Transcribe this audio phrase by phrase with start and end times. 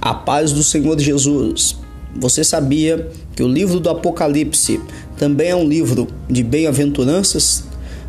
[0.00, 1.76] A paz do Senhor Jesus.
[2.14, 4.80] Você sabia que o livro do Apocalipse
[5.16, 7.64] também é um livro de bem-aventuranças?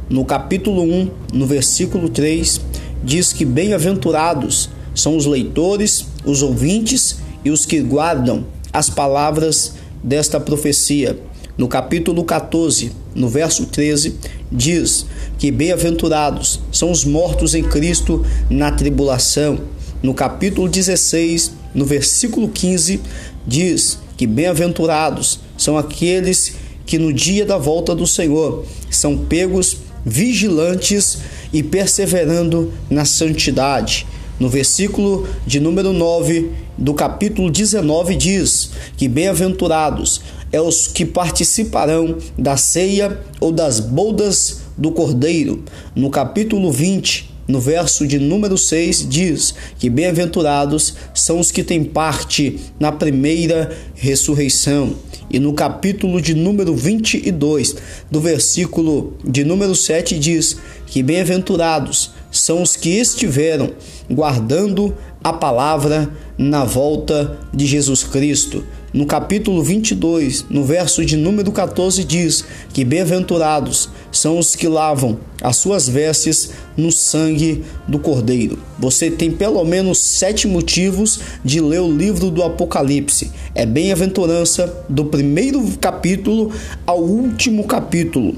[0.08, 2.62] No capítulo 1, no versículo 3,
[3.04, 10.40] diz que bem-aventurados são os leitores, os ouvintes e os que guardam as palavras desta
[10.40, 11.20] profecia.
[11.58, 14.16] No capítulo 14, no verso 13,
[14.52, 15.08] diz
[15.40, 19.60] que bem-aventurados são os mortos em Cristo na tribulação.
[20.02, 23.00] No capítulo 16, no versículo 15,
[23.46, 26.56] diz que bem-aventurados são aqueles
[26.86, 31.20] que no dia da volta do Senhor são pegos vigilantes
[31.54, 34.08] e perseverando na santidade.
[34.40, 42.18] No versículo de número 9 do capítulo 19 diz que bem-aventurados é os que participarão
[42.38, 45.64] da ceia ou das bodas do Cordeiro.
[45.94, 51.84] No capítulo 20 no verso de número 6, diz que bem-aventurados são os que têm
[51.84, 54.96] parte na primeira ressurreição.
[55.32, 57.76] E no capítulo de número 22,
[58.10, 63.72] do versículo de número 7, diz que bem-aventurados são os que estiveram
[64.08, 64.96] guardando
[65.30, 68.64] a palavra na volta de Jesus Cristo.
[68.92, 75.20] No capítulo 22, no verso de número 14, diz que bem-aventurados são os que lavam
[75.40, 78.58] as suas vestes no sangue do Cordeiro.
[78.80, 83.30] Você tem pelo menos sete motivos de ler o livro do Apocalipse.
[83.54, 86.52] É bem-aventurança do primeiro capítulo
[86.88, 88.36] ao último capítulo.